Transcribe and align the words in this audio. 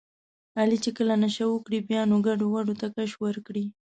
علي 0.59 0.77
چې 0.83 0.89
کله 0.97 1.13
نشه 1.23 1.45
وکړي 1.49 1.79
بیا 1.89 2.01
نو 2.09 2.15
ګډوډو 2.27 2.73
ته 2.81 2.87
کش 2.95 3.11
ورکړي. 3.23 3.65